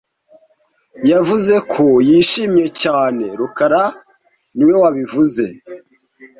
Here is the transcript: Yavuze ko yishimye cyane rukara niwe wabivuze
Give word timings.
Yavuze 1.11 1.53
ko 1.71 1.85
yishimye 2.07 2.65
cyane 2.81 3.25
rukara 3.39 3.83
niwe 4.55 4.75
wabivuze 4.83 5.43